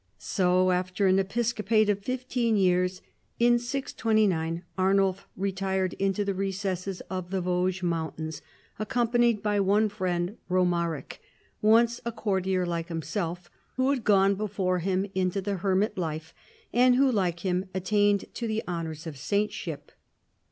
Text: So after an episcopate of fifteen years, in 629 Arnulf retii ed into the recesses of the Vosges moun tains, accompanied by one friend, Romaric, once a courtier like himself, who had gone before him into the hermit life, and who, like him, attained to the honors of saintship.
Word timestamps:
So 0.17 0.71
after 0.71 1.05
an 1.05 1.19
episcopate 1.19 1.87
of 1.87 1.99
fifteen 2.03 2.57
years, 2.57 3.03
in 3.37 3.59
629 3.59 4.63
Arnulf 4.75 5.27
retii 5.37 5.83
ed 5.85 5.93
into 5.99 6.25
the 6.25 6.33
recesses 6.33 7.01
of 7.01 7.29
the 7.29 7.39
Vosges 7.39 7.83
moun 7.83 8.09
tains, 8.13 8.41
accompanied 8.79 9.43
by 9.43 9.59
one 9.59 9.89
friend, 9.89 10.37
Romaric, 10.49 11.19
once 11.61 12.01
a 12.03 12.11
courtier 12.11 12.65
like 12.65 12.87
himself, 12.87 13.51
who 13.75 13.91
had 13.91 14.03
gone 14.03 14.33
before 14.33 14.79
him 14.79 15.05
into 15.13 15.39
the 15.39 15.57
hermit 15.57 15.95
life, 15.99 16.33
and 16.73 16.95
who, 16.95 17.11
like 17.11 17.41
him, 17.41 17.65
attained 17.75 18.25
to 18.33 18.47
the 18.47 18.63
honors 18.67 19.05
of 19.05 19.17
saintship. 19.17 19.91